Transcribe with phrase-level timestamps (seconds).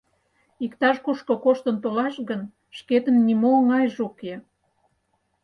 [0.65, 2.41] Иктаж-кушко коштын толаш гын,
[2.77, 4.33] шкетын нимо оҥайже уке.